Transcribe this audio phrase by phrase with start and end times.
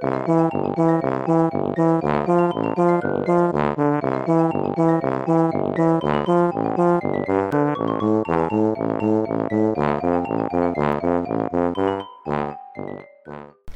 [0.00, 0.06] 大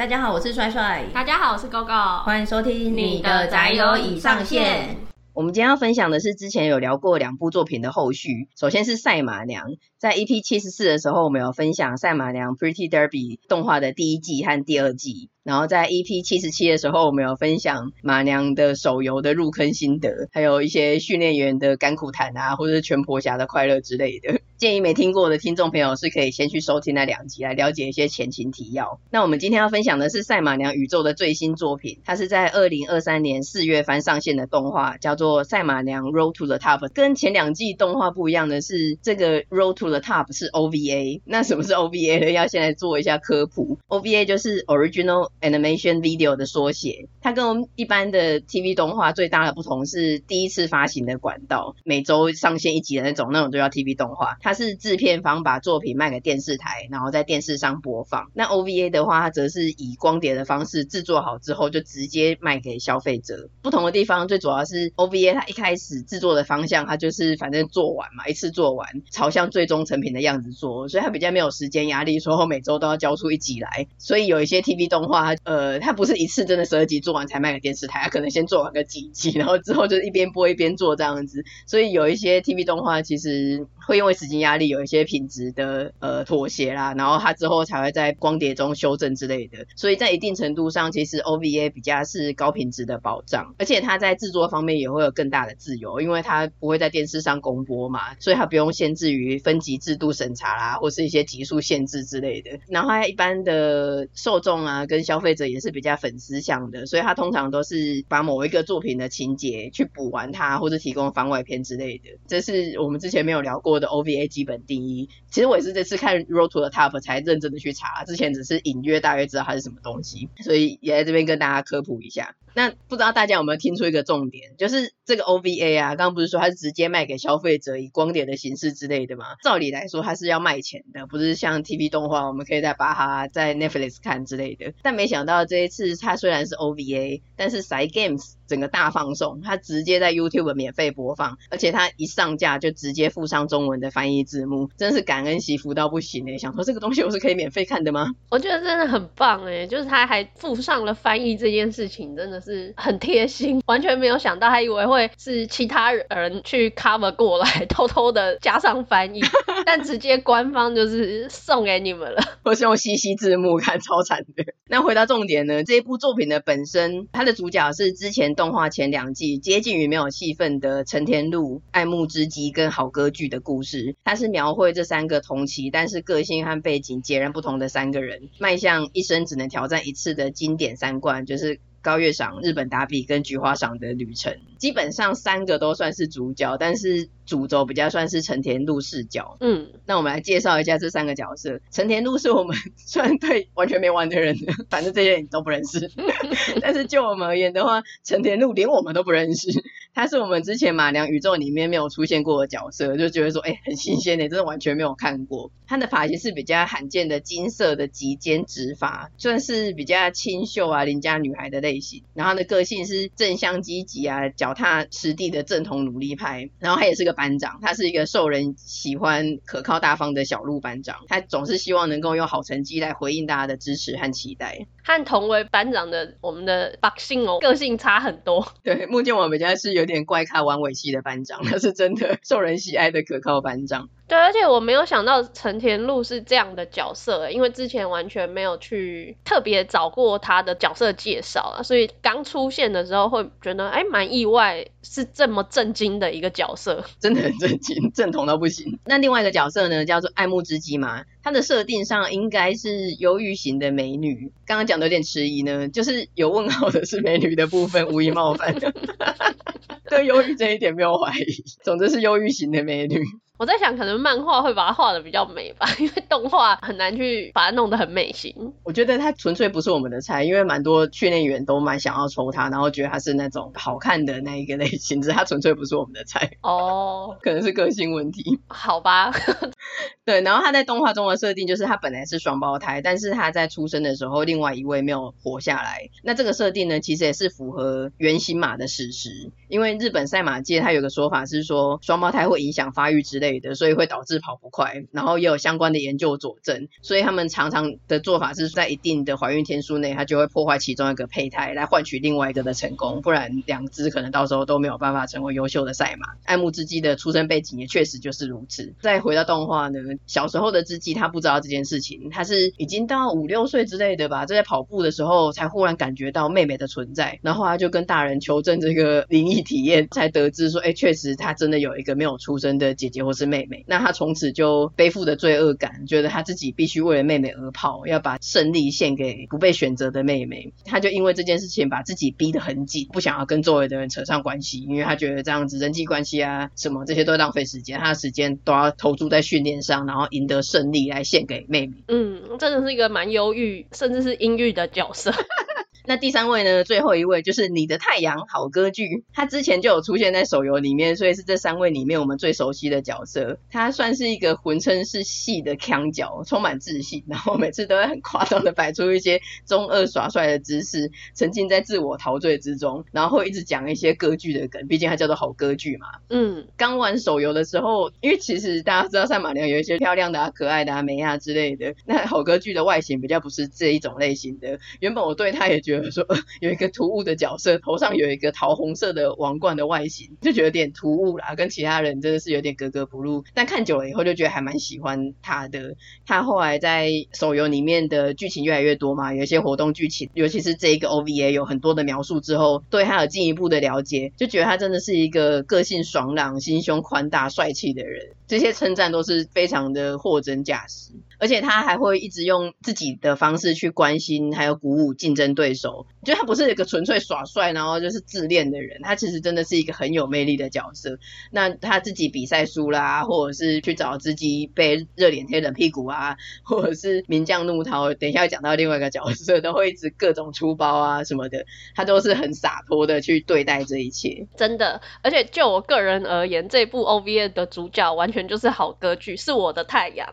[0.06, 1.04] 家好，我是帅帅。
[1.12, 2.22] 大家好，我是 GoGo。
[2.22, 4.96] 欢迎收听你的宅友已上线。
[5.34, 8.50] 我们今天要分享的是之前有聊过两部作品的后续。
[8.54, 9.64] 首先是赛马娘，
[9.98, 15.30] 在 EP 七十四的时候，我们有分享赛马娘 Pretty Derby 动画的第一季和第二季。
[15.44, 24.40] 然后在 EP 七十七的时候，我们有分享马娘的手游的入坑心得，还有一些训练员的甘苦谈啊，或者是全婆侠的快乐之类的。
[24.56, 29.00] 建议没听过的听众朋友是可以先去收听那两集来了解一些前情提要。
[29.10, 36.78] 那我们今天要分享的是赛马娘宇宙的最新作品，它是在二零二三年四月番上线的动画，叫做《赛马娘 Road to the Top》。
[36.94, 41.20] 跟前两季动画不一样的是，这个 Road to the Top 是 OVA。
[41.24, 42.30] 那什么是 OVA 呢？
[42.30, 43.78] 要先来做一下科普。
[43.88, 54.36] OVA 就是 Original Animation Video 的缩写，它跟我们一般的 TV 动画最大的不同是第一次发行的管道，每周上线一集的那种，那种就叫 TV 动画。
[54.40, 58.30] 它是制片方把作品卖给电视台，然后在电视上播放。
[58.34, 63.50] 那 OVA 的话，它则是以光碟的方式制作好之后，就直接卖给消费者。
[63.62, 73.88] 不同的地方最主要是 OVA 它一开始制作的方向，它就是反正做完嘛，一次做完，朝向最终成品的样子做，所以它比较没有时间压力，说每周都要交出一集来。
[73.98, 81.44] 所以有一些 TV 动画，呃，它不是一次真的十二集做完才卖给电视台，它可能先做完个几集，然后之后就一边播一边做这样子。
[81.66, 89.66] 所以有一些 TV 动画其实会因为时间压力有一些品质的呃妥协啦，然后它之后才会在光碟中修正之类的。
[89.76, 102.58] 所以在一定程度上，其实 OVA 比较是高品质的保障，而且它在制作方面也会有更大的自由，因为它不会在电视上公播嘛，所以它不用限制于分级制度审查啦，或是一些集数限制之类的。
[102.68, 112.10] 然后它一般的受众啊跟消费者也是比较粉丝向的，所以他通常都是把某一个作品的情节去补完它，或者提供番外篇之类的。
[112.26, 115.08] 这是我们之前没有聊过的 OVA 基本定义。
[115.30, 122.36] 其实我也是这次看《Road to the Top》才认真的去查，之前只是隐约大约知道它是什么东西，所以也在这边跟大家科普一下。
[122.54, 129.24] 那不知道大家有没有听出一个重点，就是这个 OVA 啊，刚刚不是说它是直接卖给消费者以光碟的形式之类的吗？
[129.42, 134.74] 照理来说它是要卖钱的，不是像 TV 动画，我们可以再把它在 Netflix 看之类的。
[134.82, 146.38] 但没想到这一次他虽然是 OVA，但是 Cygames 整个大放送，它直接在 YouTube 免费播放，而且它一上架就直接附上中文的翻译字幕，真是感恩惜福到不行欸！
[146.38, 148.10] 想说这个东西我是可以免费看的吗？
[148.30, 159.20] 我觉得真的很棒欸，就是他还附上了翻译这件事情，真的是很贴心，完全没有想到，还以为会是其他人去 cover 过来，偷偷的加上翻译，
[159.64, 162.22] 但直接官方就是送给你们了。
[162.44, 164.44] 我是用西西字幕看，超惨的。
[164.68, 173.94] 那回到重点呢，这一部作品的本身，它的主角是之前动画前两季接近于没有戏份的陈田路、爱慕之极跟好歌剧的故事。
[174.02, 181.60] 它是描绘这三个同期但是个性和背景截然不同的三个人，迈向一生只能挑战一次的经典三冠，就是。
[181.82, 189.36] 高月赏、日本打比跟菊花赏的旅程，基本上三个都算是主角，但是主轴比较算是成田路视角。
[189.40, 191.60] 嗯，那我们来介绍一下这三个角色。
[191.70, 194.36] 成田路是我们虽然对完全没玩的人，
[194.70, 195.90] 反正这些人你都不认识，
[196.62, 199.50] 但是就我们而言的话，成田路连我们都不认识。
[199.94, 205.50] 他是我们之前马娘宇宙里面没有出现过的角色，就觉得说，哎、很新鲜的，真的完全没有看过。
[205.66, 212.02] 他的发型是比较罕见的金色的及肩直发，算是比较清秀啊邻家女孩的类型。
[212.14, 216.50] 然后他的个性是正向积极啊，脚踏实地的正统努力派。
[216.58, 220.96] 然后他也是个班长，他是一个受人喜欢、可靠大方的小鹿班长。
[221.06, 224.66] 他总是希望能够用好成绩来回应大家的支持和期待。
[224.84, 228.46] 和同为班长的我们的百姓哦，个性差很多。
[228.64, 233.88] 对，目前我们家是有点怪咖、玩尾戏的班长，他是真的受人喜爱的可靠班长。
[234.12, 248.78] 对，而且我没有想到成田露是这样的角色，因为之前完全没有去特别找过他的角色介绍啊，所以刚出现的时候会觉得哎，蛮意外，是这么震惊的一个角色， 真的很震惊，正统到不行。
[248.84, 258.54] 那另外一个角色呢，叫做爱慕之基嘛，他的设定上应该是忧郁型的美女，刚刚讲的有点迟疑呢，就是有问号的是美女的部分，无意冒犯。
[259.88, 263.02] 对忧郁这一点没有怀疑，总之是忧郁型的美女。
[263.38, 268.52] 我在想，可能漫画会把它画的比较美吧， 因为动画很难去把它弄得很美型。
[268.62, 276.30] 我觉得它纯粹不是我们的菜，因为蛮多训练员都蛮想要抽它，然后觉得它是那种好看的那一个类型，只是它纯粹不是我们的菜。
[276.42, 278.38] 哦， 可能是个性问题。
[278.46, 279.10] 好吧。
[280.04, 285.88] 对，然后他在动画中的设定就是他本来是双胞胎，但是他在出生的时候，另外一位没有活下来。
[286.02, 306.08] 那这个设定呢，其实也是符合原型马的事实，因为日本赛马界它有个说法是说双胞胎会影响发育之类的，所以会导致跑不快，然后也有相关的研究佐证，所以他们常常的做法是在一定的怀孕天数内，他就会破坏其中一个胚胎来换取另外一个的成功，不然两只可能到时候都没有办法成为优秀的赛马。
[306.24, 308.74] 爱慕之鸡的出生背景也确实就是如此。
[308.80, 323.64] 再回到动画呢，小时候的之基他不知道这件事情，他是已经到五六岁之类的吧，在跑步的时候才忽然感觉到妹妹的存在，然后他就跟大人求证这个灵异体验，才得知说，哎，确实他真的有一个没有出生的姐姐是妹妹。
[323.66, 330.52] 那他从此就背负着罪恶感，觉得他自己必须为了妹妹而跑，要把胜利献给不被选择的妹妹。
[330.64, 341.72] 他就因为这件事情把自己逼得很紧，不想要跟周围的人扯上关系，因为他觉得这样子人际关系啊什么这些都浪费时间，他的时间都要投注在训练上，然后赢得胜利来献给妹妹。
[341.88, 345.12] 嗯，真的是一个蛮忧郁，甚至是阴郁的角色。
[345.84, 346.62] 那第三位呢？
[346.62, 353.36] 最后一位就是你的太阳好歌剧，他之前就有出现在手游里面，所以是这三位里面我们最熟悉的角色。
[353.50, 365.88] 他算是一个浑身是戏的腔角，充满自信，然后每次都会很夸张的摆出一些中二耍帅的姿势，沉浸在自我陶醉之中，然后会一直讲一些歌剧的梗，毕竟他叫做好歌剧嘛。
[366.10, 374.60] 嗯，刚玩手游的时候，因为其实大家知道赛马娘有一些漂亮的啊、可爱的啊、美啊之类的，那好歌剧的外形比较不是这一种类型的。
[374.78, 375.71] 原本我对他也觉得。
[375.80, 376.06] 比如说，
[376.40, 383.24] 有一个突兀的角色，头上有一个桃红色的王冠的外形，就觉得有点突兀啦，跟其他人真的是有点格格不入。
[383.34, 385.74] 但看久了以后，就觉得还蛮喜欢他的。
[386.06, 398.10] 他后来在手游里面的剧情越来越多嘛，有一些活动剧情，尤其是这一个 OVA 有很多的描述之后，对他有进一步的了解，就觉得他真的是一个个性爽朗、心胸宽大、帅气的人。
[398.26, 400.92] 这些称赞都是非常的货真价实。
[401.22, 405.86] 而且他还会一直用自己的方式去关心，还有鼓舞竞争对手。
[406.04, 408.80] 就他不是一个纯粹耍帅，然后就是自恋的人。
[408.82, 410.98] 他其实真的是一个很有魅力的角色。
[411.30, 417.94] 那他自己比赛输啦，或者是去找自己被热脸贴冷屁股啊， 或者是名将怒涛。
[417.94, 421.46] 等一下讲到另外一个角色，都会一直各种出包啊什么的。
[421.76, 424.26] 他都是很洒脱的去对待这一切。
[424.36, 430.12] 真的，而且就我个人而言，这部 OVA 的主角完全就是好歌剧，是我的太阳。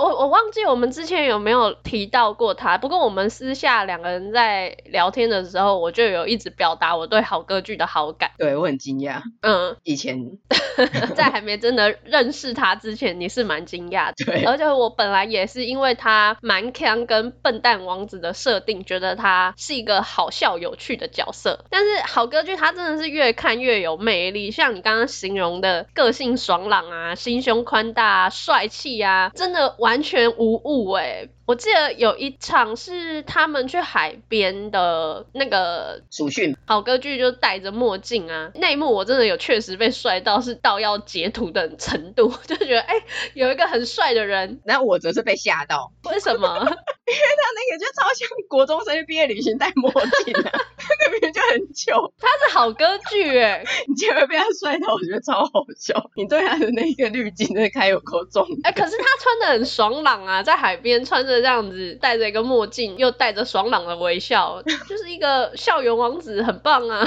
[0.00, 8.30] 我我忘记我们之前有没有提到过他，不过我们私下两个人在聊天的时候，我就有一直表达我对好歌剧的好感。
[8.38, 10.38] 对，我很惊讶，嗯，以前
[11.16, 14.24] 在还没真的认识他之前，你是蛮惊讶的。
[14.24, 21.64] 对，而且我本来也是因为他蛮强跟笨蛋王子的设定，觉得他是一个好笑有趣的角色。
[21.70, 29.74] 但是好歌剧他真的是越看越有魅力，像你刚刚形容的个性爽朗啊，心胸宽大啊，帅气啊，真的。
[29.86, 31.28] 完全无误哎！
[31.46, 43.04] 我记得有一场是他们去海边的那个暑训，好歌剧就戴着墨镜啊，那一幕我真的有确实被帅到，是到要截图的程度， 就觉得哎、欸，
[43.34, 44.60] 有一个很帅的人。
[44.64, 46.48] 那我则是被吓到，为什么？
[47.06, 50.50] 因为他那个就超像国中生毕业旅行戴墨镜啊，
[50.98, 52.12] 那明明就很糗。
[52.18, 56.10] 他是好歌剧哎，你竟然被他帅到，我觉得超好笑。
[56.16, 58.44] 你对他的那个滤镜真的开有够重。
[58.64, 67.06] 哎、欸，可是他穿的很爽朗啊，在海边穿着这样子，戴着一个墨镜，又带着爽朗的微笑，就是一个校园王子，很棒啊。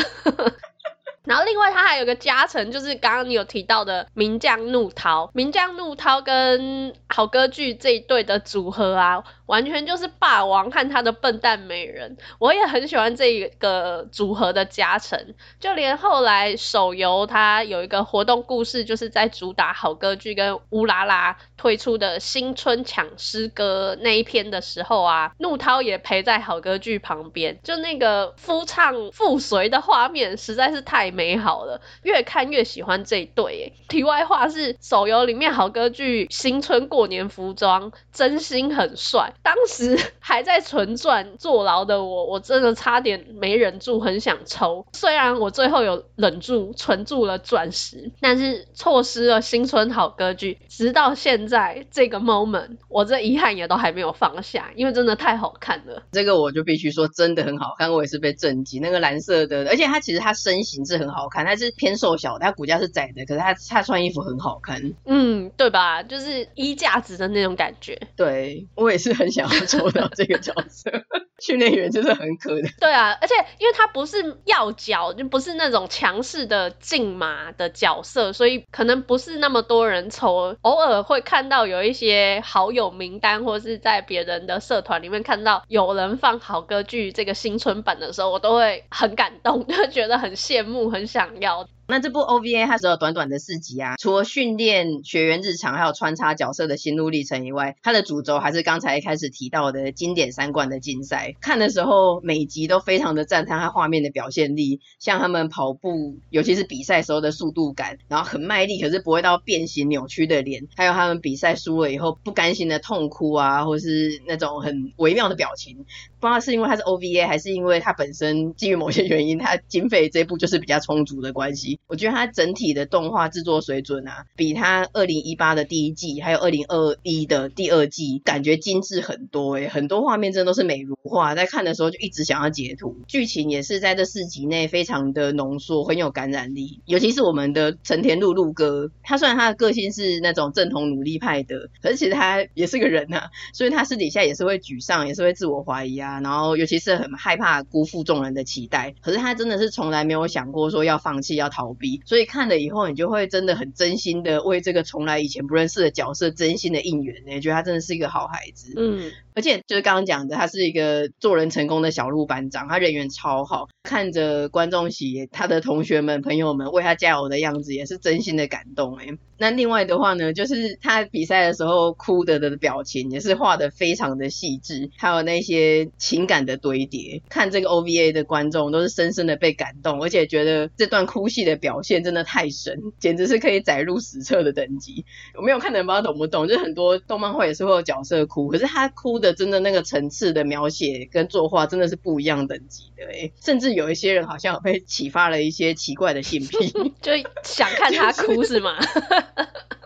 [1.30, 12.18] 然后另外他还有个加成，就是刚刚你有提到的名将怒涛，名将怒涛跟好歌剧这一对的组合啊，完全就是霸王和他的笨蛋美人。
[12.40, 31.14] 我也很喜欢这一个组合的加成，就连后来手游它有一个活动故事，就是在主打好歌剧跟乌拉拉推出的新春抢诗歌那一篇的时候啊，怒涛也陪在好歌剧旁边，就那个夫唱妇随的画面实在是太。
[31.20, 33.74] 美好了，越看越喜欢这一对。
[33.90, 39.34] 题外话是，手游里面好歌剧新春过年服装真心很帅。
[39.44, 44.86] 当时还在存钻坐牢的我，我真的差点没忍住，很想抽。
[44.94, 50.58] 虽然我最后有忍住存住了钻石，但是错失了新春好歌剧。
[50.70, 56.02] 直到现在这个 moment，我这遗憾也都还没有放下，因为真的太好看了。
[56.14, 58.82] 这个我就必须说，真的很好看，我也是被震惊。
[58.82, 60.99] 那个蓝色的，而且它其实它身形是。
[61.00, 64.94] 很好看，他是偏瘦小的，他骨架是窄的，可是他他穿衣服很好看。
[65.06, 66.04] 嗯，对吧？
[66.04, 68.00] 就是衣架子的那种感觉。
[68.16, 70.92] 对，我也是很想要抽到这个角色，
[71.40, 72.70] 训练员就是很可怜。
[72.80, 80.56] 对啊，而且因为他不是要角，就不是那种强势的竞马的角色，所以可能不是那么多人抽。
[80.62, 91.68] 偶尔会看到有一些好友名单，或是在别人的社团里面看到有人放好歌剧这个新春版的时候，我都会很感动，就觉得很羡慕，很想要。
[91.90, 101.34] 那这部 OVA 它只有短短的四集啊，除了训练学员日常，还有穿插角色的心路历程以外，它的主轴还是刚才一开始提到的经典三冠的竞赛。
[101.42, 115.88] 看的时候，每集都非常的赞叹它画面的表现力，像他们跑步，尤其是比赛时候的速度感，然后很卖力，可是不会到变形扭曲的脸，还有他们比赛输了以后不甘心的痛哭啊，或是那种很微妙的表情。
[116.20, 121.79] 不知道是因为它是 OVA，还是因为它本身基于某些原因，它经费这一部就是比较充足的关系。
[121.88, 132.96] 我觉得它整体的动画制作水准啊，比它二零一八的第一季，还有二零二一的第二季，感觉精致很多诶、很多画面真的都是美如画，在看的时候就一直想要截图。
[133.08, 136.80] 剧情也是在这四集内非常的浓缩，很有感染力。
[136.86, 148.94] 尤其是我们的成田露露哥，他虽然他的个性是那种正统努力派的，可是其实他也是个人呐、所以他私底下也是会沮丧，也是会自我怀疑啊，然后尤其是很害怕辜负众人的期待。
[149.02, 151.69] 可是他真的是从来没有想过说要放弃、要逃
[152.06, 158.74] 所以看了以后，你就会真的很真心的为这个从来以前不认识的角色真心的应援，你觉得他真的是一个好孩子。
[158.78, 159.12] 嗯。
[159.40, 169.18] 而且就是刚刚讲的，他是一个做人成功的小鹿班长，他人缘超好，看着观众席他的同学们、朋友们为他加油的样子，也是真心的感动诶。
[169.38, 185.06] 那另外的话呢，就是他比赛的时候哭的的表情，也是画的非常的细致，还有那些情感的堆叠，看这个 OVA 的观众都是深深的被感动，而且觉得这段哭戏的表现真的太神，简直是可以载入史册的等级。
[185.38, 189.29] 我没有看的不知道懂不懂，就是很多动漫画也是会有角色哭，可是他哭的。
[189.34, 196.72] 真的那个层次的描写跟作画真的是不一样等级的诶，甚至有一些人好像有被启发了一些奇怪的性癖，
[197.02, 197.12] 就
[197.44, 198.76] 想看他哭是吗？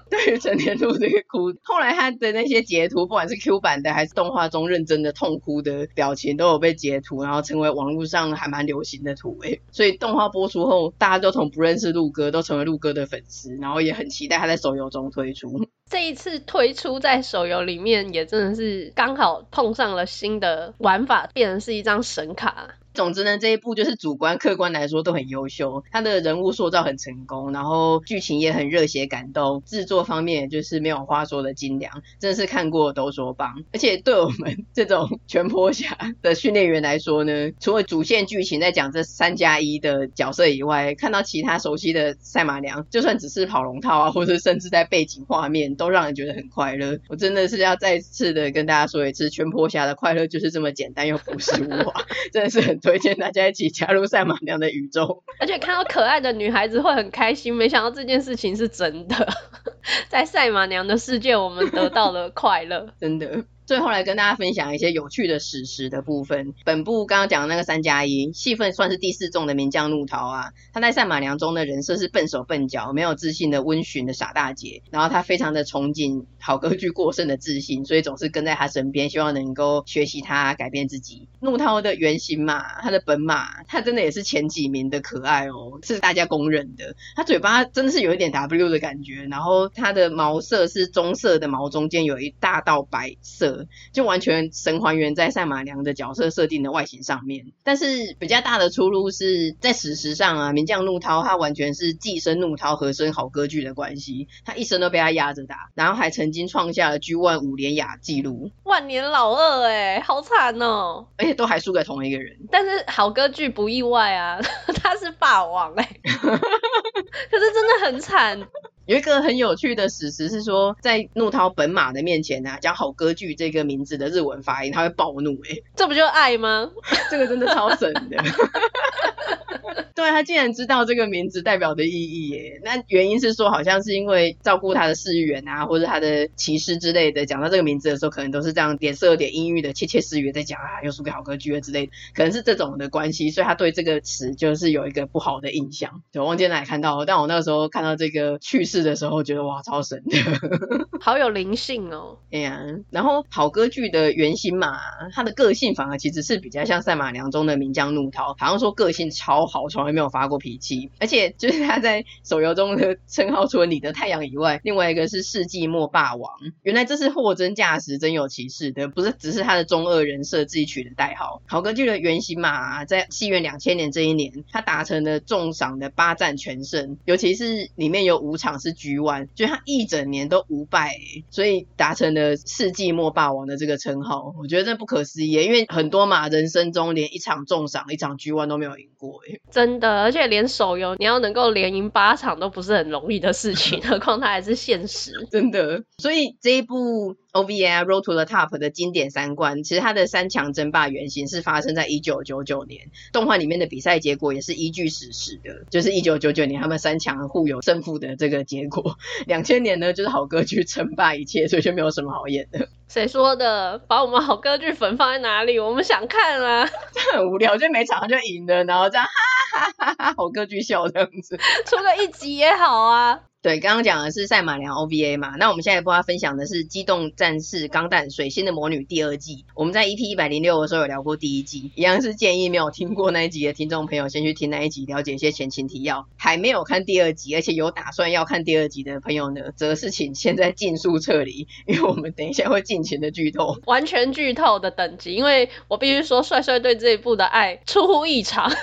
[0.09, 9.59] 对于成田路这个哭，后来他的那些截图，不管是 Q 版的还是动画中认真的痛哭的表情，都有被截图，然后成为网络上还蛮流行的图诶。
[9.71, 15.67] 所以动画播出后，大家都从不认识鹿哥都成为鹿哥的粉丝，然后也很期待他在手游中推出。
[15.93, 22.69] 这一次推出在手游里面，也真的是刚好碰上了新的玩法，变成是一张神卡。
[22.93, 33.63] 总之呢，这一部就是主观、客观来说都很优秀，他的人物塑造很成功，然后剧情也很热血感动，制作方面就是没有话说的精良，真的是看过都说棒。
[33.73, 46.99] 而且对我们 这种全坡侠的训练员来说呢，除了主线剧情在讲这三加一的角色以外，看到其他熟悉的赛马娘，就算只是跑龙套啊，或者甚至在背景画面，都让人觉得很快乐。
[47.09, 52.79] 我真的是要再次的跟大家说一次，全坡侠的快乐就是这么简单又朴实无华， 真的是很。
[52.83, 57.55] 推荐大家一起加入赛马娘的宇宙，而且看到可爱的女孩子会很开心。
[57.55, 59.27] 没想到这件事情是真的，
[60.09, 63.45] 在赛马娘的世界，我们得到了快乐， 真的。
[63.73, 66.53] 最后来跟大家分享一些有趣的史实的部分。
[66.63, 81.27] 本部刚刚讲的那个三加一戏份算是第四重的名将怒涛啊，他在赛马娘中的人设是笨手笨脚、没有自信的温驯的傻大姐，然后他非常的憧憬好歌剧过剩的自信，所以总是跟在他身边，希望能够学习他改变自己。
[81.39, 86.95] 怒涛的原型嘛，他的本马，他真的也是前几名的可爱哦，是大家公认的。
[87.15, 93.62] 他嘴巴真的是有一点 W 的感觉，然后他的毛色是棕色的毛，中间有一大道白色。
[93.91, 114.39] 就完全神还原在赛马娘的角色设定的外形上面，但是比较大的出入是在史实上啊，名将怒涛他完全是寄生怒涛和声好歌剧的关系，他一生都被他压着打，然后还曾经创下了 G1 五连亚纪录，万年老二哎，好惨哦，而且都还输给同一个人，但是好歌剧不意外啊，
[114.81, 118.47] 他是霸王哎， 可是真的很惨。
[118.85, 126.69] 有一个很有趣的史实是说，在怒涛本马的面前呢、啊，讲好歌剧这个名字的日文发音，他会暴怒诶、欸、这不就爱吗？
[127.09, 128.17] 这个真的超神的。
[129.95, 146.01] 对，他竟然知道这个名字代表的意义耶，那原因是说好像是因为照顾他的饲育员啊，或者他的骑士之类的，讲到这个名字的时候，可能都是这样脸色有点阴郁的窃窃私语在讲啊，又输给好歌剧了之类的，可能是这种的关系，所以他对这个词就是有一个不好的印象。
[146.11, 150.17] 就忘记哪里看到，但我那个时候看到这个趣事的时候，觉得哇，超神的，
[151.01, 152.17] 好有灵性哦。
[152.31, 154.79] 哎呀，然后好歌剧的原型嘛，
[155.13, 159.67] 他的个性反而其实是比较像赛马娘中的名将怒涛，好像说个性超好。
[159.73, 166.31] 从来没有发过脾气，而且就是他在手游中的称号，除了你的太阳以外，另外一个是世纪末霸王。
[166.61, 171.41] 原来这是货真价实、真有其事的，不是只是他的中二人设自己取的代号。
[171.47, 180.95] 好歌剧的原型嘛在西元两千年这一年，他达成了重赏的八战全胜，尤其是里面有五场是局玩就他一整年都五败，
[181.29, 184.33] 所以达成了世纪末霸王的这个称号。
[184.39, 189.19] 我觉得这不可思议，因为很多嘛人生中连一场重赏、一场局玩都没有赢过，
[189.51, 195.83] 真的，而且连手游你要能够连赢八场都不是很容易的事情， 何况他还是现实，真的。
[195.97, 197.15] 所以这一部。
[197.33, 208.97] OVA Road to the Top 的经典三观，其实它的三强争霸原型是发生在一九九九年，动画里面的比赛结果也是依据史实的，就是一九九九年他们三强互有胜负的这个结果。
[209.25, 212.69] 两千年呢，就是好歌剧称霸一切，所以就没有什么好演的。
[212.87, 213.79] 谁说的？
[213.79, 215.57] 把我们好歌剧粉放在哪里？
[215.57, 216.69] 我们想看啊！
[216.93, 221.35] 这很无聊，就每场就赢了，然后这样哈哈哈哈，好歌剧笑这样子，
[221.65, 223.21] 出个一集也好啊。
[223.43, 229.43] 对，刚刚讲的是赛马娘 OVA 嘛，那我们现在帮他分享的是《机动战士钢弹水星的魔女》第二季。
[229.53, 236.07] 我们在 EP 一百零六的时候有聊过第一季，一样是建议没有听过那一集的听众朋友先去听那一集，了解一些前情提要。
[236.15, 245.13] 还没有看第二集，而且有打算要看第二集的朋友呢，则是请现在尽速撤离， 因为我们等一下会尽情的剧透，完全剧透的等级。
[245.15, 248.49] 因为我必须说，帅帅对这一部的爱出乎意常，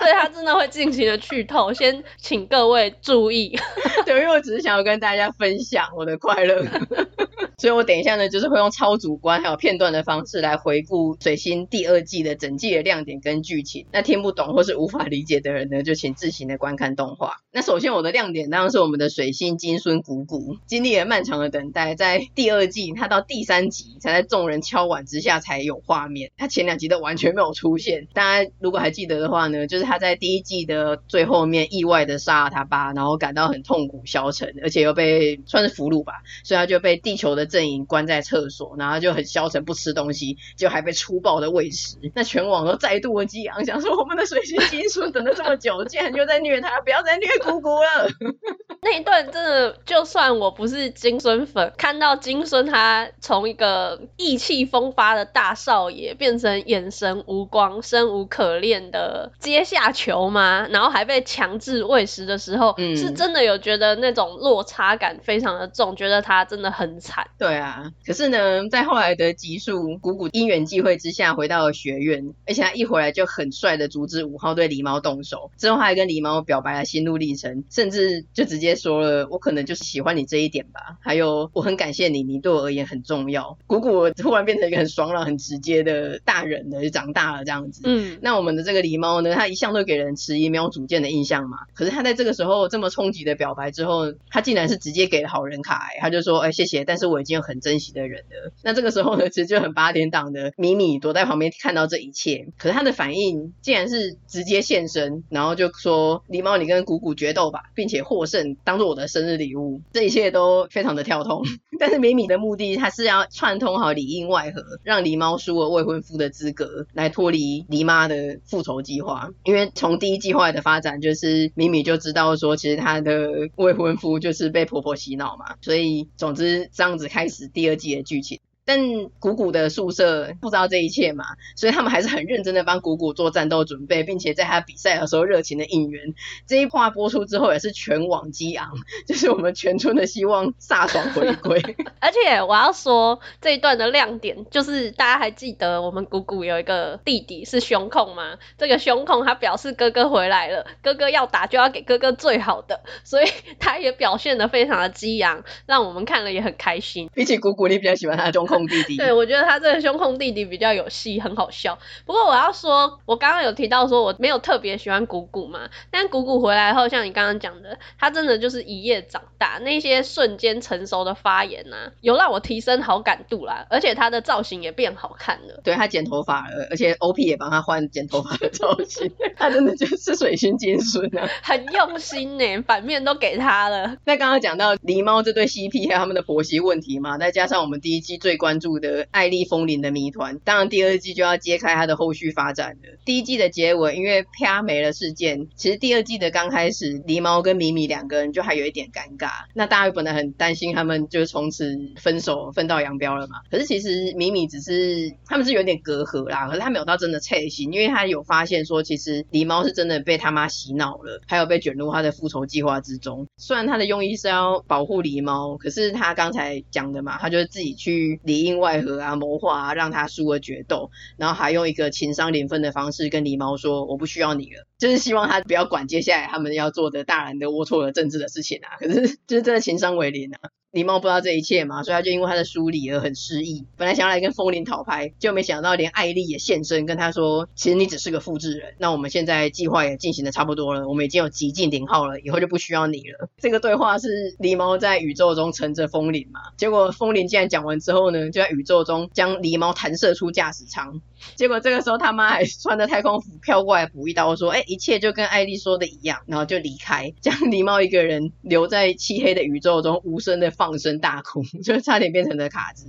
[0.00, 3.56] 所以他真的会尽情的剧透，先请各位注意。
[4.04, 6.64] 对，因为我只是想要跟大家分享我的快乐，
[7.58, 13.86] 所以我等一下呢，就是会用超主观还有片段的方式来回顾《水星》第二季的整季的亮点跟剧情。
[13.92, 17.36] 那听不懂或是无法理解的人呢，就请自行的观看动画。
[17.52, 28.06] 那首先我的亮点当然是我们的水星金孙鼓鼓，经历了漫长的等待，在第二季他到第三集才在众人敲碗之下才有画面，他前两集都完全没有出现。
[28.12, 34.02] 大家如果还记得的话呢，就是他在第一季的最后面意外的杀了他爸，然后感到很痛苦。
[34.06, 41.96] 消沉，而且又被算是俘虏吧，所以他就被地球的阵营关在厕所，然后就很消沉，不吃东西，就还被粗暴的喂食。
[42.14, 48.08] 那全网都再度的激昂，想说我们的水星金属等了这么久，竟然就在虐他，不要再虐姑姑了。
[48.82, 60.68] 那一段真的，就算我不是金孙粉，看到金孙他从一个意气风发的大少爷，变成眼神无光、生无可恋的阶下囚吗？
[60.70, 63.96] 然后还被强制喂食的时候，嗯，是真的有觉得。
[63.96, 67.26] 那种落差感非常的重，觉得他真的很惨。
[67.38, 83.56] 对啊，可是呢，在后来的集数，鼓鼓因缘际会之下回到了学院，而且他一回来就很帅的阻止五号对狸猫动手，之后他还跟狸猫表白了心路历程，甚至就直接说了：“我可能就是喜欢你这一点吧。”还有我很感谢你，你对我而言很重要。
[83.66, 87.82] 鼓鼓突然变成一个很爽朗、很直接的大人了，就长大了这样子。
[87.84, 93.70] 嗯，那我们的这个狸猫呢，他一向都给人迟疑、没有主见的印象嘛，可是他在这个时候这么冲击的表白。
[93.70, 111.42] 之后，他竟然是直接给了好人卡，欸，他就说：“哎，谢谢，但是我已经有很珍惜的人了。”那这个时候呢，其实就很八点档的米米躲在旁边看到这一切，可是他的反应竟然是直接现身，然后就说：“狸猫，你跟鼓鼓决斗吧，并且获胜，当做我的生日礼物。”这一切都非常的跳通，
[111.78, 119.28] 但是米米的目的，他是要串通好里应外合，让狸猫输了未婚夫的资格，来脱离狸妈的复仇计划。
[119.44, 123.50] 因为从第一计划的发展，就是米米就知道说，其实他她的。
[123.56, 128.38] 未婚夫就是被婆婆洗脑嘛，所以总之这样子开始第二季的剧情。
[128.66, 131.24] 但鼓鼓的宿舍不知道这一切嘛，
[131.54, 136.14] 所以他们还是很认真的帮鼓鼓做战斗准备，并且在他比赛的时候热情的应援。
[136.48, 138.72] 这一话播出之后也是全网激昂，
[139.06, 141.62] 就是我们全村的希望飒爽回归。
[142.00, 148.36] 而且我要说这一段的亮点就是大家还记得我们鼓鼓有一个弟弟是胸控吗？
[148.58, 153.28] 这个胸控他表示哥哥回来了，哥哥要打就要给哥哥最好的，所以
[153.60, 157.08] 他也表现的非常的激昂，让我们看了也很开心。
[157.14, 158.55] 比起鼓鼓，你比较喜欢他的胸控？
[158.66, 161.76] 弟弟 对，我觉得他这个胸控弟弟比较有戏，很好笑。
[162.04, 175.60] 不过我要说，我刚刚有提到说我没有特别喜欢鼓鼓嘛，但鼓鼓回来后，像你刚刚讲的，他真的就是一夜长大，那些瞬间成熟的发言呐、啊，有让我提升好感度啦，而且他的造型也变好看了。
[175.64, 183.96] 对，他剪头发了，而且 OP 也帮他换剪头发的造型， 他真的就是水星金孙啊，很用心呢，反面都给他了。
[184.04, 190.38] 那刚刚讲到狸猫这对 CP 还有他们的婆媳问题嘛，再加上我们第一季最关关注的艾莉风铃的谜团。
[190.44, 192.96] 当然，第二季就要揭开它的后续发展了。
[193.04, 199.30] 第一季的结尾，因为啪没了事件，其实第二季的刚开始，狸猫跟米米两个人就还有一点尴尬。
[199.52, 203.40] 那大家本来很担心他们就从此分手，分道扬镳了嘛。
[203.50, 213.26] 可是其实米米只是他们是有点隔阂啦，可是他没有到真的拆心，因为他有发现说，其实狸猫是真的被他妈洗脑了，还有被卷入他的复仇计划之中。
[213.38, 228.76] 虽然他的用意是要保护狸猫，可是他刚才讲的嘛，他就是自己去里应外合啊，谋划啊，让他输了决斗，然后还用一个情商零分的方式跟狸猫说：“我不需要你了。”就是希望他不要管接下来他们要做的大人的龌龊的政治的事情啊。
[228.78, 230.50] 可是就是真的情商为零啊。
[230.76, 233.64] 狸猫不知道这一切嘛，所以他就因为他的疏离而很失意。
[233.78, 238.74] 本来想要来跟风铃讨拍，就没想到连艾莉也现身，跟他说：“其实你只是个复制人。
[238.76, 243.30] 那我们现在计划也进行的差不多了，我们已经有极尽零号了，以后就不需要你了。
[243.40, 246.40] ”这个对话是狸猫在宇宙中乘着风铃嘛？
[246.58, 251.00] 结果风铃竟然讲完之后呢，就在宇宙中将狸猫弹射出驾驶舱。
[251.36, 262.86] 结果这个时候他妈还穿着太空服飘过来补一刀，说：“哎，一切就跟艾莉说的一样。”然后就离开，将狸猫一个人留在漆黑的宇宙中，无声的放声大哭， 就差点变成了卡兹。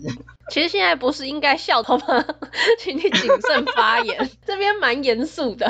[0.50, 2.26] 其实现在不是应该笑他吗？
[2.80, 5.68] 请你谨慎发言，这边蛮严肃的。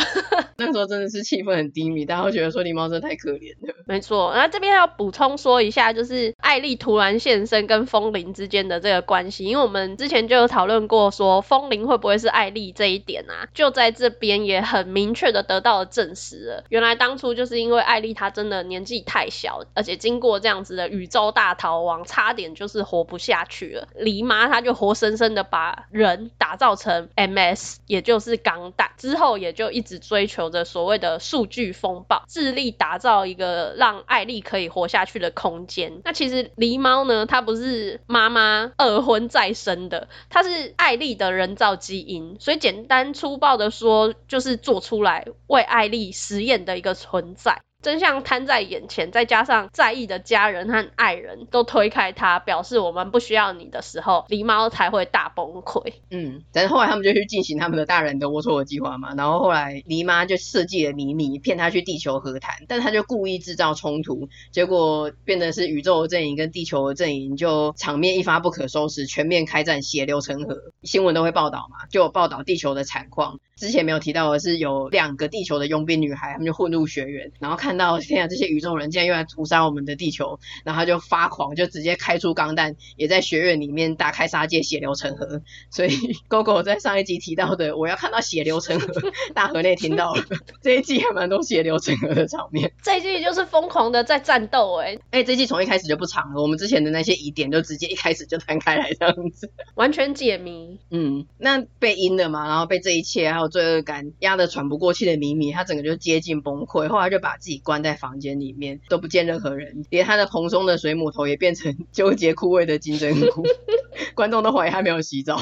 [0.57, 3.73] 那时候真的是气氛很低迷，大家会觉得说狸猫真的太可怜了。
[3.87, 16.63] 没错，那这边要补充说一下，就是艾丽突然现身跟风铃之间的这个关系，因为我们之前就有讨论过，说风铃会不会是艾丽这一点啊，就在这边也很明确的得到了证实了。
[16.69, 23.87] 原来当初就是因为艾丽她真的年纪太小，而且经过这样子的宇宙大逃亡，差点就是活不下去了。
[23.99, 36.01] 狸妈她就活生生的把人打造成 MS，也就是钢弹，之后也就一直追求着所谓的数据风暴，致力打造一个让艾丽可以活下去的空间。
[36.03, 47.61] 那其实狸猫呢，它不是妈妈二婚再生的，它是艾丽的人造基因，所以简单粗暴的说，就是做出来为艾丽实验的一个存在。
[47.81, 55.93] 真相摊在眼前，再加上在意的家人和爱人都推开他，表示我们不需要你的时候，狸猫才会大崩溃。
[56.09, 70.57] 嗯，但是后来他们就去进行他们的大人的龌龊的计划嘛，然后后来狸妈就设计了秘密，骗他去地球和谈，但他就故意制造冲突，结果变得是宇宙的阵营跟地球的阵营就场面一发不可收拾，全面开战，血流成河。
[70.83, 73.39] 新闻都会报道嘛，就有报道地球的惨况。
[73.57, 77.77] 之前没有提到的是，有两个地球的佣兵女孩，他们就混入学园，然后看。
[77.77, 85.43] 到现在这些宇宙人竟然又来屠杀我们的地球，然后他就发狂，就直接开出钢弹，也在学院里面大开杀戒，血流成河。
[85.69, 85.89] 所以
[86.27, 88.87] GoGo 在上一集提到的，我要看到血流成河，
[89.35, 90.23] 大河内听到了。
[90.63, 92.73] 这一季还蛮多血流成河的场面。
[92.81, 100.79] 这一季就是疯狂的在战斗，哎哎，这一季从一开始就不长了，我们之前的那些疑点就直接一开始就摊开来这样子，完全解谜。
[100.89, 107.61] 嗯，那被阴了嘛，然后被这一切还有罪恶感压得喘不过气的米米，他整个就接近崩溃，后来就把自己。
[107.67, 113.43] 关在房间里面都不见任何人，连他的蓬松的水母头也变成 纠结枯萎的金针菇，
[114.15, 115.37] 观众都怀疑他没有洗澡。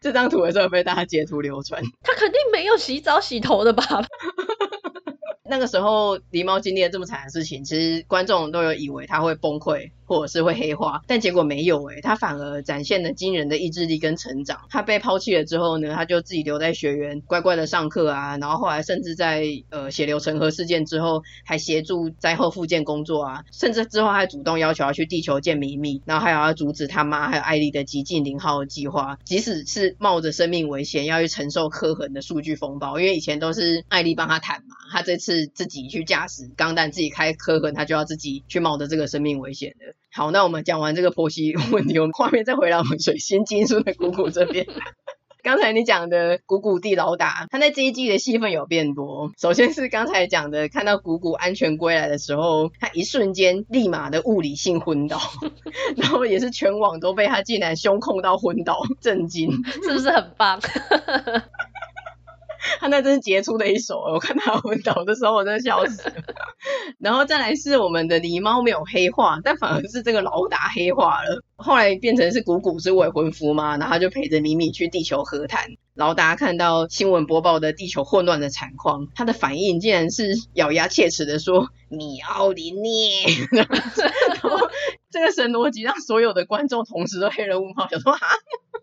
[0.00, 3.82] 这张图也是有被大家截图流传，他肯定没有洗澡洗头的吧？
[5.48, 9.90] 那个时候狸猫经历了这么惨的事情，其实观众都有以为他会崩溃。
[10.08, 14.60] 或者是会黑化，但结果没有诶、欸，他反而展现了惊人的意志力跟成长。
[14.70, 18.38] 他被抛弃了之后呢，他就自己留在学园，乖乖的上课啊。
[18.38, 23.42] 然后后来甚至在呃血流成河事件之后，还协助灾后复健工作啊。
[23.50, 39.94] 甚至之后还主动要求要去地球见米米，然后还有要阻止他妈还有艾莉的极尽零号计划，即使是冒着生命危险要去承受刻痕的数据风暴，因为以前都是艾莉帮他谈，他这次自己去驾驶钢弹，自己开刻痕，他就要自己去冒着这个生命危险的。
[40.12, 44.66] 好，那我们讲完这个婆媳问题，我们画面再回来我们水星金书的古古这边。
[45.42, 49.30] 刚才你讲的古古蒂老打，他在这一季的戏份有变多。
[49.38, 55.20] 首先是刚才讲的，看到古古安全归来的时候，他一瞬间立马的物理性昏倒，
[55.96, 59.52] 然后也是全网都被他竟然胸控到昏倒，震惊，
[59.86, 60.60] 是不是很棒？
[62.80, 66.14] 他那真是杰出的一手，我看他昏倒的时候，我真的笑死了。
[66.98, 71.42] 然后再来是我们的狸猫没有黑化，但反而是这个老达黑化了。
[71.56, 75.68] 后来变成是古古是未婚夫嘛，然后他就陪着米米去地球和谈。
[75.94, 83.24] 然后大家看到新闻播报的地球混乱的惨况，他的反应竟然是咬牙切齿的说：“米奥林涅。
[83.52, 83.66] ”然
[84.40, 84.68] 后
[85.10, 88.20] 这个神逻辑让所有的观众同时都黑人问号，想说啊。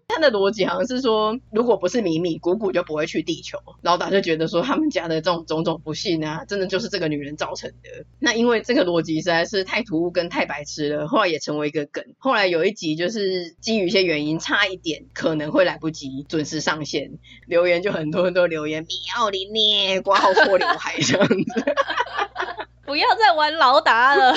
[0.05, 3.57] 他的逻辑好像是说，如果不是米米，谷谷就不会去地球。
[3.81, 8.05] 老大就觉得说，他们家的这种种种不幸啊，真的就是这个女人造成的。
[8.19, 12.03] 那因为这个逻辑实在是太突兀跟太白痴了，后来也成为一个梗。
[12.19, 21.65] 后来有一集就是基于一些原因，差一点可能会来不及准时上线，留言就很多人都留言米奥林涅挂号错刘海这样子，
[22.85, 24.33] 不要再玩劳达了，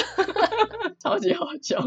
[1.02, 1.78] 超级好笑。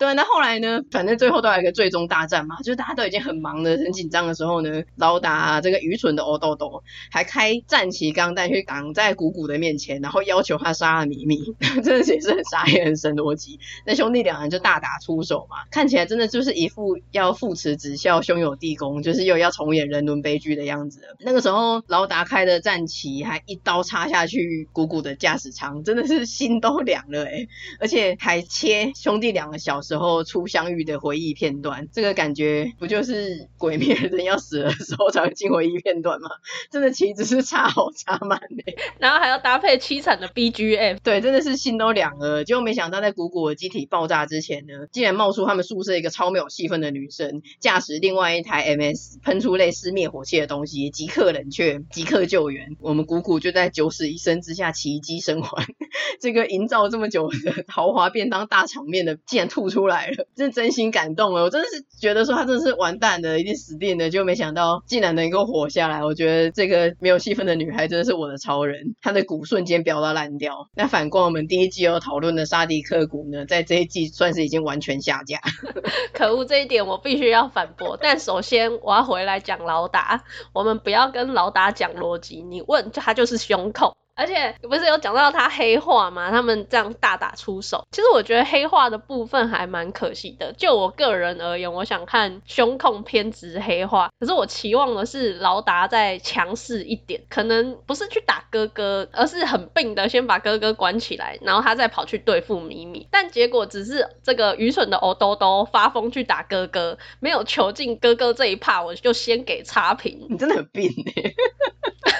[0.00, 0.80] 对，那后来呢？
[0.90, 13.60] 反正最后都有一个最终大战嘛，就是大家都已经很忙的、很紧张的时候呢，劳达、这个愚蠢的欧豆豆还开战旗钢弹去挡在谷谷的面前，然后要求他杀了米米， 真的是也是很傻也很神逻辑。
[13.84, 21.02] 那兄弟两人就大打出手嘛，看起来真的就是一副要父慈子孝、兄友弟恭，就是又要重演人伦悲剧的样子。
[21.18, 27.46] 那个时候劳达开的战旗还一刀插下去谷谷的驾驶舱，真的是心都凉了哎，
[27.80, 29.89] 而且还切兄弟两个小时。
[29.90, 36.30] 时候初相遇的回忆片段，这个感觉不就是鬼灭人要死的时候才会进回忆片段吗？
[36.70, 42.44] 真的岂止是差好差满嘞， 然后还要搭配凄惨的 BGM，对，真的是心都凉了。
[42.44, 52.76] 结果没想到在谷谷的机体爆炸之前呢，竟然冒出他们宿舍一个超没有戏份的女生，驾驶另外一台 MS，喷出类似灭火器的东西，即刻冷却，即刻救援。
[52.78, 55.66] 我们谷谷就在九死一生之下奇迹生还。
[56.20, 59.79] 这个营造这么久的豪华便当大场面的，竟然吐出。
[59.80, 61.42] 出来了，真真心感动了。
[61.42, 66.04] 我真的是觉得说他真的是完蛋了，一定死定了，就没想到竟然能够活下来。
[66.04, 70.68] 我觉得这个没有戏份的女孩真的是我的超人，她的骨瞬间飙到烂掉。
[70.74, 75.40] 那反观我们第一季有讨论的沙迪克骨呢，在这一季算是已经完全下架。
[76.12, 77.98] 可恶，这一点我必须要反驳。
[77.98, 83.96] 但首先我要回来讲劳达，我们不要跟劳达讲逻辑，你问他就是胸口。
[84.20, 86.30] 而且不是有讲到他黑化吗？
[86.30, 90.52] 他们这样大打出手，其实我觉得黑化的部分还蛮可惜的。
[90.52, 103.08] 就我个人而言，我想看胸控偏执黑化，可是我期望的是劳达再强势一点，可能不是去打哥哥，而是很病的先把哥哥关起来，然后他再跑去对付米米。
[103.10, 110.26] 但结果只是这个愚蠢的欧兜兜发疯去打哥哥，没有囚禁哥哥这一趴，我就先给差评。
[110.28, 111.34] 你真的很病欸。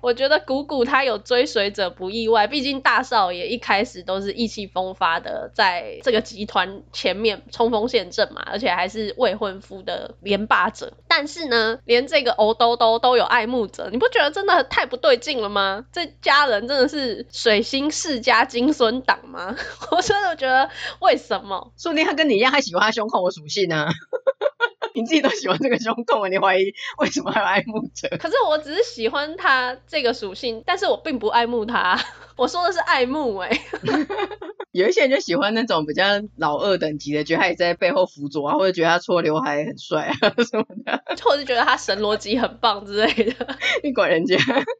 [0.01, 10.93] 我觉得谷谷他有追随者不意外，毕竟大少爷一开始都是意气风发的，在这个集团前面冲锋陷阵嘛，而且还是未婚夫的连霸者。
[11.07, 15.85] 但是呢，连这个欧兜兜都有爱慕者，你不觉得真的太不对劲了吗？
[15.91, 19.55] 这家人真的是水星世家金孙党吗？
[19.91, 21.71] 我真的觉得为什么？
[21.77, 23.87] 说不定他跟你一样，还喜欢他胸口的属性呢？
[24.93, 28.09] 你自己都喜欢这个胸控，你怀疑为什么还有爱慕者？
[28.19, 31.99] 可是我只是喜欢他这个属性，但是我并不爱慕他。
[32.37, 33.61] 我说的是爱慕哎、欸。
[34.71, 36.03] 有一些人就喜欢那种比较
[36.37, 43.57] 老二等级的，觉得他也在背后辅佐啊，或者觉得他搓刘海很帅啊 什么的，或者是觉得他神逻辑很棒之类的。
[43.83, 44.37] 你管人家。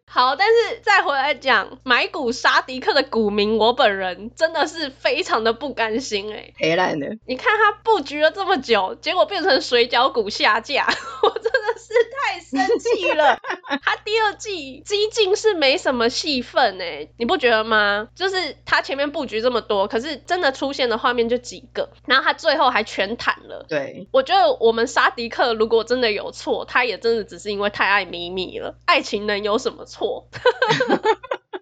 [0.08, 6.54] 好，但是再回来讲买股杀迪克的股民，我本人真的是非常的不甘心哎、欸。
[6.58, 7.08] 黑烂了。
[7.28, 10.88] 你看他布局了这么久，结果变成水饺股下架，
[11.24, 13.40] 我真的是太生气了。
[13.84, 18.08] 他第二季激进是没什么戏份哎，你不觉得吗？
[18.16, 19.88] 就是他前面布局这么多。
[19.88, 23.66] 可是真的出现的画面就几个，然后他最后还全坦了。
[23.68, 28.76] 对，我觉得我们沙迪克如果真的有错，他也真的只是因为太爱咪咪了。
[28.86, 30.28] 爱情能有什么错？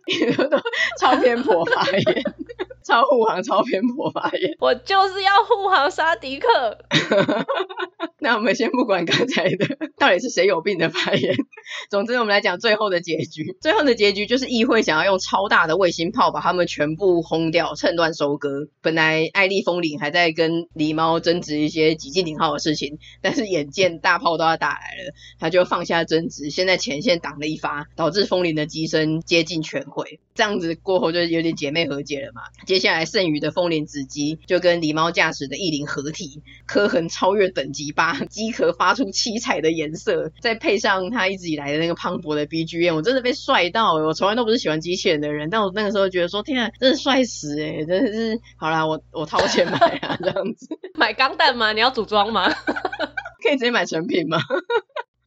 [0.99, 2.23] 超偏颇发言。
[2.89, 6.78] 超护航，超偏颇发言，我就是要护航沙迪克。
[8.21, 11.36] 那我们先不管刚才的到底是谁有病的发言，
[11.89, 13.56] 总之我们来讲最后的结局。
[13.62, 18.67] 最后的结局就是议会想要用超大的卫星炮把他们全部轰掉，趁乱收割。
[18.82, 30.19] 本来艾丽风铃还在跟狸猫争执一些几近零号的事情，但是眼见大炮都要打来了，他就放下争执，先在前线挡了一发，导致风铃的机身接近全毁。
[30.34, 32.41] 这样子过后就有点姐妹和解了嘛。
[32.65, 44.07] 接下来剩余的风铃子机就跟狸猫驾驶的翼灵合体，刻痕超越等级八，机壳发出七彩的颜色，再配上他一直以来的那个磅礴的 BGM，我真的被帅到了。
[44.07, 48.39] 我从来都不是喜欢机器人的人，但我那个时候觉得说，天啊，真的帅死诶，真的是。
[48.57, 50.67] 好啦，我我掏钱买啊，这样子。
[50.97, 51.73] 买钢弹吗？
[51.73, 52.49] 你要组装吗？
[53.41, 54.37] 可以直接买成品吗？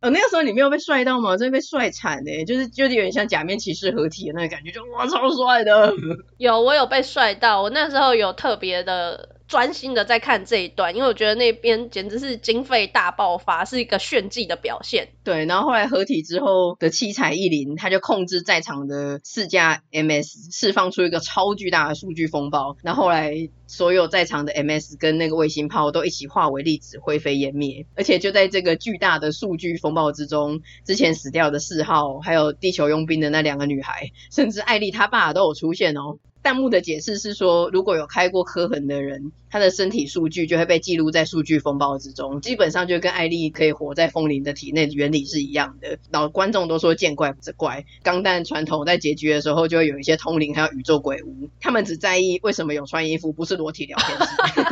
[0.02, 1.36] 呃，那个时候你没有被帅到吗？
[1.36, 5.94] 真的被帅惨诶，就是就是有点像假面骑士合体的那个感觉，就哇超帅的。
[6.38, 9.31] 有，我有被帅到，我那时候有特别的。
[9.52, 15.10] 专心的在看这一段，因为我觉得那边简直是经费大爆发，是一个炫技的表现。
[15.24, 36.16] 对，然后后来合体之后的七彩一零，他就控制在场的四架 MS，释放出一个超巨大的数据风暴，然后后来所有在场的 MS 跟那个卫星炮都一起化为粒子灰飞烟灭，而且就在这个巨大的数据风暴之中，之前死掉的四号，还有地球佣兵的那两个女孩，甚至艾莉她爸都有出现哦。
[36.42, 45.98] 弹幕的解释是说，如果有开过科痕的人，他的身体数据就会被记录在数据风暴之中，基本上就跟艾莉可以活在风铃的体内原理是一样的。
[46.10, 54.71] 然后观众都说见怪不怪，钢弹传统在结局的时候就会有一些通灵还有宇宙鬼屋，他们只在意为什么有穿衣服，不是裸体聊天室。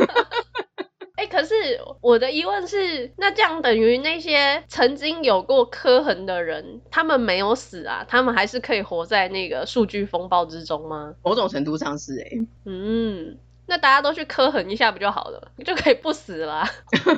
[1.31, 1.55] 可是
[2.01, 8.05] 我的疑问是，那这样等于那些曾经有过磕痕的人，他们没有死啊？
[8.07, 11.15] 他们还是可以活在那个数据风暴之中吗？
[11.23, 13.37] 某种程度上是哎、欸，嗯。
[13.71, 15.49] 那大家都去磕痕一下不就好了？
[15.55, 16.69] 你就可以不死啦，啊，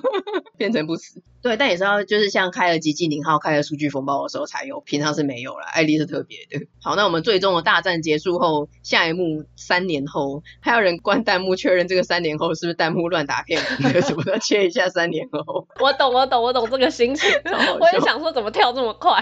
[0.55, 1.19] 变成不死。
[1.41, 5.65] 对，但也是要就是像开了极净零号、开了数据风暴的时候才有，平常是没有啦。
[5.73, 6.67] 艾莉是特别的。
[6.79, 13.59] 好，那我们最终的大战结束后，下一幕三年后，还有人关弹幕确认这个三年后是不是弹幕乱打片，
[14.03, 15.67] 什么的切一下三年后。
[15.81, 17.31] 我懂，我懂，我懂这个心情。
[17.79, 19.19] 我也想说，怎么跳这么快？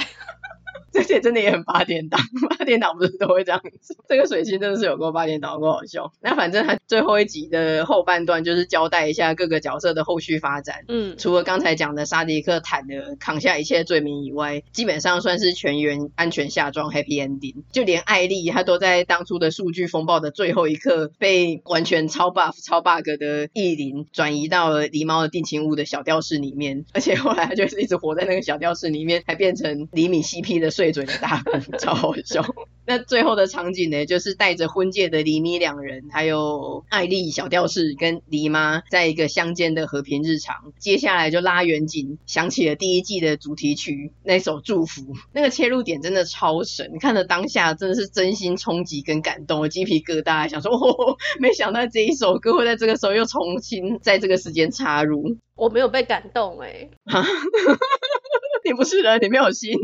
[0.93, 3.95] 这些真的也很八点档，八点档不是都会这样子？
[4.09, 6.11] 这个水星真的是有够八点档，够好笑。
[6.21, 10.83] 那反正他最后一集的后半段就是交代一下各个角色的后续发展。
[10.89, 17.63] 嗯，除了刚才讲的沙迪克坦的扛下一切罪名以外，基本上算是全员安全下庄，Happy Ending。
[17.71, 30.69] 就连艾莉她都在当初的数据风暴的最后一刻，被完全超 buff、超 bug 的意林转移到了狸猫的定情物的小吊饰里面，而且后来她就是一直活在那个小吊饰里面，还变成厘米 CP 的。
[30.81, 32.43] 对嘴的大哭，超好笑。
[32.87, 40.73] 那最后的场景呢，就是带着婚戒的黎咪两人，还有艾丽小吊饰跟黎妈，在一个乡间的和平日常。
[40.79, 45.01] 接下来就拉远景，想起了第一季的主题曲那首《祝福》，
[45.33, 55.37] 那个切入点真的超神，看着当下真的是真心冲击跟感动，鸡皮疙瘩，想说 哦，没想到这一首歌会在这个时候又重新在这个时间插入。
[55.55, 56.89] 我没有被感动哎、欸，
[58.65, 59.77] 你不是人，你没有心。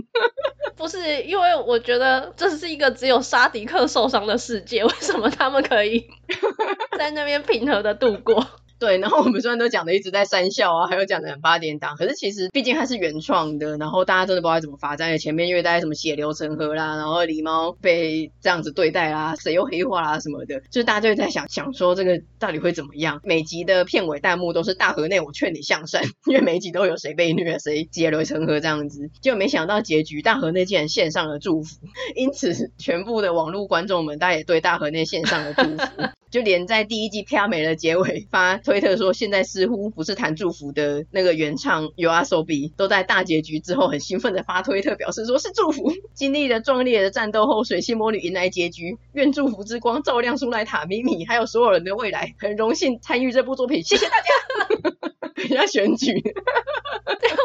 [0.77, 6.07] 不是，因为我觉得这是一个只有沙迪克受伤的世界，为什么他们可以
[6.97, 8.47] 在那边平和的度过？
[8.79, 15.17] 对，然后我们虽然都讲的一直在三笑啊，还有讲的很八点档，可是其实毕竟它是原创的，然后大家真的不知道怎么发展。
[15.17, 23.19] 前面因为大家什么血流成河啦，然后狸猫被这样子对待啦，谁又黑化啦什么的，就是大家就在想想说这个到底会怎么样。
[23.23, 31.77] 每集的片尾弹幕都是大河内，我劝你向善， 因为每一集都有谁被虐，谁血流成河这样子，就没想到结局大河内竟然献上了祝福，
[32.15, 36.03] 因此全部的网络观众们，大家也对大河内献上了祝福。
[36.29, 45.89] 就连在第一季片尾的结尾发推特说，现在似乎不是谈祝福的那个原唱 YOASOBI 都在大结局之后很兴奋的发推特表示说是祝福。
[46.13, 52.35] 经历了壮烈的战斗后，水星魔女迎来结局，愿祝福之光照亮苏莱塔、米米还有所有人的未来。
[52.37, 54.27] 很荣幸参与这部作品，谢谢大家。
[55.47, 56.33] 人家选举，对，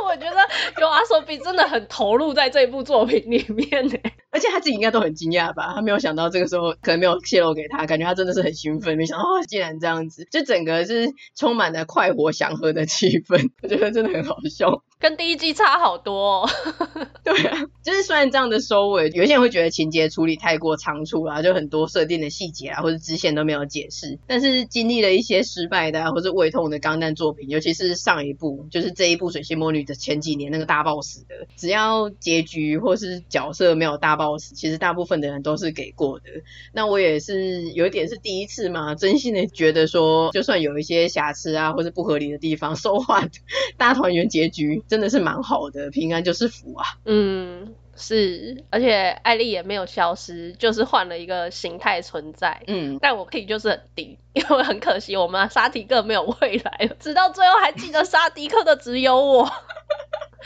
[0.08, 0.36] 我觉得
[0.74, 3.94] YOASOBI 真的很投入在这部作品里面呢。
[4.32, 5.72] 而且他自己应该都很惊讶吧？
[5.74, 14.82] 他没有想到这个时候可能没有泄露给他，感觉他真的是很兴奋，没想到哦，竟然这样子，就整个是充满了快活祥和的气氛，我觉得真的很好笑。
[14.98, 16.48] 跟第一季差好多哦。
[17.24, 24.18] 对啊，就是虽然这样的收尾，有些人会觉得情节处理太过仓促啦，就很多设定的细节啊或者支线都没有解释。
[24.26, 36.24] 但是经历了一些失败的啊或者胃痛的钢弹作品，尤其是上一部，就是这一部水星魔女的前几年那个大 boss 的，只要结局或是角色没有大 boss，其实大部分的人都是给过的。
[36.72, 43.30] 那我也是有一点是第一次嘛，真心的觉得说，就算有一些瑕疵啊或者不合理的地方， so what，
[43.76, 44.82] 大团圆结局。
[44.88, 46.84] 真的是蛮好的，平安就是福啊。
[47.04, 52.62] 嗯，是，而且艾丽也没有消失，就是换了一个形态存在。
[52.66, 59.50] 嗯，但我可以就是很低，因为很可惜我们沙迪克没有未来了，直到最后还记得沙迪克的只有我。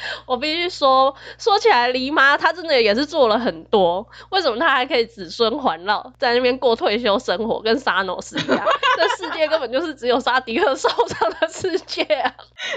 [0.26, 4.06] 我必须说，说起来，黎妈她真的也是做了很多。
[4.30, 8.64] 为什么她还可以子孙环绕，在那边过退休生活，跟沙诺斯一样？
[8.96, 12.34] 这世界根本就是只有沙迪克受伤的世界啊！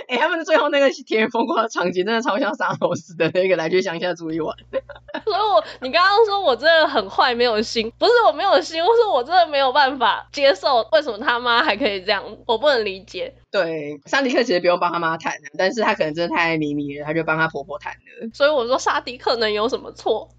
[0.07, 4.55] 哎、欸，他们最后那个田园风光的场景，真的超像沙诺斯的那个来去乡下住一晚。
[5.23, 12.23] 所以我，你刚刚说我真的很坏，没有心，不是我没有心，我是我真的没有办法接受，为什么他妈还可以这样？
[12.45, 13.33] 我不能理解。
[13.51, 18.29] 对，沙迪克其实不用帮他妈谈的，但是他可能真的太爱咪咪了，他就帮他婆婆谈了。
[18.33, 20.29] 所以我说沙迪克能有什么错？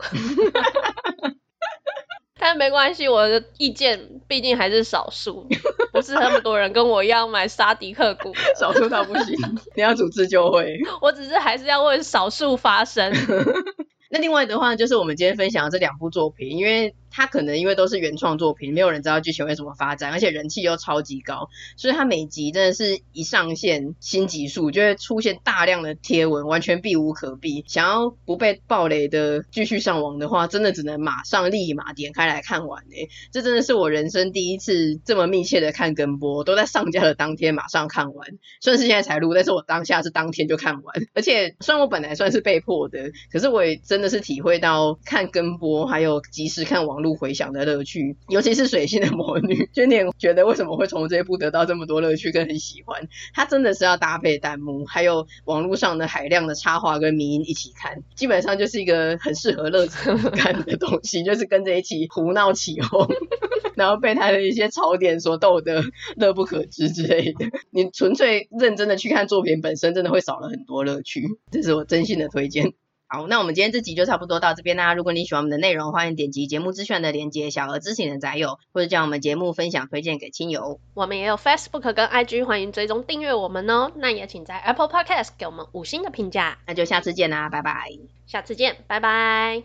[2.38, 5.46] 但没关系，我的意见毕竟还是少数，
[5.92, 8.32] 不是那么多人跟我一样买沙迪克股。
[8.58, 9.36] 少数到不行，
[9.74, 10.78] 你要组织就会。
[11.02, 13.12] 我只是还是要为少数发声。
[14.08, 16.94] 那另外的话，就是我们今天分享的这两部作品，因为。
[17.10, 27.64] 他可能因为都是原创作品，没有人知道剧情会怎么发展，而且人气又超级高，所以他每集真的是一上线新集数就会出现大量的贴文，完全避无可避。
[27.66, 33.08] 想要不被暴雷的继续上网的话，真的只能马上立马点开来看完诶。
[33.32, 38.28] 这真的是我人生第一次这么密切的看跟播，都在上架的当天马上看完。
[38.60, 40.94] 虽然是现在才录，但是我当下是当天就看完。
[41.14, 46.99] 而且虽然我本来算是被迫的，可是我也真的是体会到看跟播还有及时看网。
[47.00, 53.08] 录回响的乐趣，尤其是水星的魔女，就你觉得为什么会从这一部得到这么多乐趣跟很喜欢？
[53.34, 63.08] 它真的是要搭配弹幕，还有网络上的海量的插画跟迷音一起看，基本上就是一个很适合乐子 看的东西，就是跟着一起胡闹起哄，
[63.74, 65.82] 然后被他的一些槽点所逗得
[66.16, 67.46] 乐不可支之类的。
[67.70, 72.72] 你纯粹认真的去看作品本身，真的会少了很多乐趣，这是我真心的推荐。
[73.12, 74.94] 好，那我们今天这集就差不多到这边啦。
[74.94, 80.78] 如果你喜欢我们的内容，欢迎点击节目资讯的链接，小额支持你的宅友，或者将我们节目分享推荐给亲友。
[80.94, 83.90] 我们也有 Facebook 跟 IG，欢迎追踪订阅我们哦。
[83.96, 86.58] 那也请在 Apple Podcast 给我们五星的评价。
[86.68, 87.90] 那就下次见啦，拜拜。
[88.28, 89.64] 下次见，拜拜。